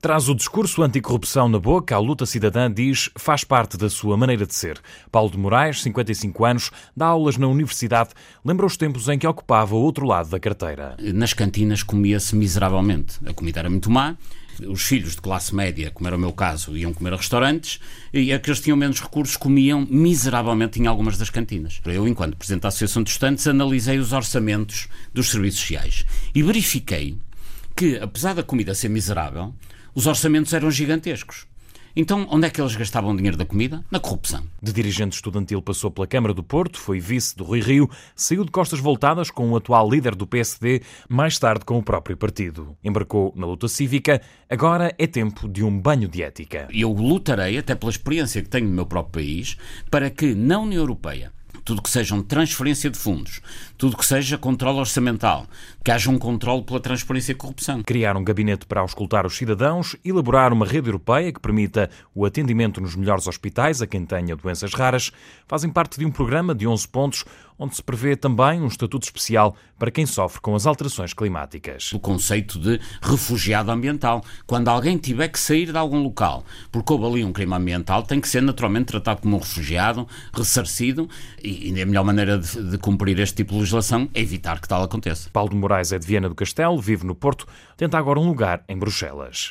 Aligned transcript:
Traz 0.00 0.30
o 0.30 0.34
discurso 0.34 0.82
anticorrupção 0.82 1.46
na 1.46 1.58
boca, 1.58 1.94
a 1.94 1.98
luta 1.98 2.24
cidadã 2.24 2.72
diz 2.72 3.10
faz 3.16 3.44
parte 3.44 3.76
da 3.76 3.90
sua 3.90 4.16
maneira 4.16 4.46
de 4.46 4.54
ser. 4.54 4.80
Paulo 5.12 5.30
de 5.30 5.36
Moraes, 5.36 5.82
55 5.82 6.42
anos, 6.42 6.70
dá 6.96 7.04
aulas 7.04 7.36
na 7.36 7.46
universidade, 7.46 8.08
lembra 8.42 8.64
os 8.64 8.78
tempos 8.78 9.08
em 9.10 9.18
que 9.18 9.26
ocupava 9.26 9.74
o 9.74 9.78
outro 9.78 10.06
lado 10.06 10.30
da 10.30 10.40
carteira. 10.40 10.96
Nas 10.98 11.34
cantinas 11.34 11.82
comia-se 11.82 12.34
miseravelmente. 12.34 13.18
A 13.26 13.34
comida 13.34 13.60
era 13.60 13.68
muito 13.68 13.90
má, 13.90 14.16
os 14.66 14.82
filhos 14.84 15.16
de 15.16 15.20
classe 15.20 15.54
média, 15.54 15.90
como 15.90 16.06
era 16.06 16.16
o 16.16 16.20
meu 16.20 16.32
caso, 16.32 16.74
iam 16.74 16.94
comer 16.94 17.12
a 17.12 17.16
restaurantes 17.16 17.78
e 18.10 18.32
aqueles 18.32 18.58
que 18.60 18.64
tinham 18.64 18.78
menos 18.78 19.02
recursos 19.02 19.36
comiam 19.36 19.86
miseravelmente 19.90 20.80
em 20.80 20.86
algumas 20.86 21.18
das 21.18 21.28
cantinas. 21.28 21.78
Eu, 21.84 22.08
enquanto 22.08 22.38
Presidente 22.38 22.62
da 22.62 22.68
Associação 22.68 23.02
de 23.02 23.10
Estudantes, 23.10 23.46
analisei 23.46 23.98
os 23.98 24.14
orçamentos 24.14 24.88
dos 25.12 25.30
serviços 25.30 25.60
sociais 25.60 26.06
e 26.34 26.42
verifiquei 26.42 27.18
que, 27.74 27.96
apesar 27.98 28.34
da 28.34 28.42
comida 28.42 28.74
ser 28.74 28.88
miserável, 28.88 29.54
os 29.94 30.06
orçamentos 30.06 30.52
eram 30.52 30.70
gigantescos. 30.70 31.46
Então, 31.94 32.26
onde 32.30 32.46
é 32.46 32.50
que 32.50 32.60
eles 32.60 32.76
gastavam 32.76 33.12
o 33.12 33.16
dinheiro 33.16 33.36
da 33.36 33.44
comida? 33.44 33.84
Na 33.90 33.98
corrupção. 33.98 34.44
De 34.62 34.72
dirigente 34.72 35.16
estudantil 35.16 35.60
passou 35.60 35.90
pela 35.90 36.06
Câmara 36.06 36.32
do 36.32 36.42
Porto, 36.42 36.78
foi 36.78 37.00
vice 37.00 37.36
do 37.36 37.42
Rui 37.42 37.60
Rio, 37.60 37.90
saiu 38.14 38.44
de 38.44 38.50
costas 38.50 38.78
voltadas 38.78 39.30
com 39.30 39.50
o 39.50 39.56
atual 39.56 39.90
líder 39.90 40.14
do 40.14 40.26
PSD, 40.26 40.82
mais 41.08 41.38
tarde 41.38 41.64
com 41.64 41.78
o 41.78 41.82
próprio 41.82 42.16
partido. 42.16 42.76
Embarcou 42.84 43.32
na 43.36 43.46
luta 43.46 43.66
cívica, 43.66 44.22
agora 44.48 44.94
é 44.98 45.06
tempo 45.06 45.48
de 45.48 45.64
um 45.64 45.76
banho 45.76 46.08
de 46.08 46.22
ética. 46.22 46.68
Eu 46.72 46.92
lutarei, 46.92 47.58
até 47.58 47.74
pela 47.74 47.90
experiência 47.90 48.40
que 48.40 48.48
tenho 48.48 48.68
no 48.68 48.74
meu 48.74 48.86
próprio 48.86 49.24
país, 49.24 49.56
para 49.90 50.10
que 50.10 50.34
na 50.34 50.60
União 50.60 50.82
Europeia 50.82 51.32
tudo 51.64 51.82
que 51.82 51.90
seja 51.90 52.20
transferência 52.22 52.90
de 52.90 52.98
fundos, 52.98 53.40
tudo 53.76 53.96
que 53.96 54.06
seja 54.06 54.38
controle 54.38 54.78
orçamental, 54.78 55.46
que 55.84 55.90
haja 55.90 56.10
um 56.10 56.18
controle 56.18 56.62
pela 56.62 56.80
transparência 56.80 57.32
e 57.32 57.34
corrupção. 57.34 57.82
Criar 57.82 58.16
um 58.16 58.24
gabinete 58.24 58.66
para 58.66 58.80
auscultar 58.80 59.26
os 59.26 59.36
cidadãos, 59.36 59.96
elaborar 60.04 60.52
uma 60.52 60.66
rede 60.66 60.88
europeia 60.88 61.32
que 61.32 61.40
permita 61.40 61.90
o 62.14 62.24
atendimento 62.24 62.80
nos 62.80 62.94
melhores 62.94 63.26
hospitais 63.26 63.82
a 63.82 63.86
quem 63.86 64.04
tenha 64.04 64.36
doenças 64.36 64.72
raras, 64.72 65.10
fazem 65.46 65.70
parte 65.70 65.98
de 65.98 66.04
um 66.04 66.10
programa 66.10 66.54
de 66.54 66.66
11 66.66 66.88
pontos 66.88 67.24
onde 67.60 67.76
se 67.76 67.82
prevê 67.82 68.16
também 68.16 68.62
um 68.62 68.66
estatuto 68.66 69.04
especial 69.04 69.54
para 69.78 69.90
quem 69.90 70.06
sofre 70.06 70.40
com 70.40 70.54
as 70.54 70.66
alterações 70.66 71.12
climáticas. 71.12 71.92
O 71.92 72.00
conceito 72.00 72.58
de 72.58 72.80
refugiado 73.02 73.70
ambiental. 73.70 74.24
Quando 74.46 74.68
alguém 74.68 74.96
tiver 74.96 75.28
que 75.28 75.38
sair 75.38 75.70
de 75.70 75.76
algum 75.76 76.02
local 76.02 76.42
porque 76.72 76.92
houve 76.92 77.04
ali 77.04 77.24
um 77.24 77.32
crime 77.32 77.54
ambiental, 77.54 78.02
tem 78.02 78.20
que 78.20 78.28
ser 78.28 78.40
naturalmente 78.40 78.86
tratado 78.86 79.20
como 79.20 79.36
um 79.36 79.38
refugiado, 79.38 80.08
ressarcido, 80.32 81.08
e, 81.42 81.70
e 81.70 81.82
a 81.82 81.86
melhor 81.86 82.04
maneira 82.04 82.38
de, 82.38 82.70
de 82.70 82.78
cumprir 82.78 83.18
este 83.20 83.36
tipo 83.36 83.52
de 83.52 83.58
legislação 83.58 84.08
é 84.14 84.20
evitar 84.20 84.60
que 84.60 84.68
tal 84.68 84.82
aconteça. 84.82 85.28
Paulo 85.30 85.50
de 85.50 85.56
Moraes 85.56 85.92
é 85.92 85.98
de 85.98 86.06
Viena 86.06 86.28
do 86.28 86.34
Castelo, 86.34 86.80
vive 86.80 87.04
no 87.04 87.14
Porto, 87.14 87.46
tenta 87.76 87.98
agora 87.98 88.18
um 88.18 88.26
lugar 88.26 88.64
em 88.68 88.78
Bruxelas. 88.78 89.48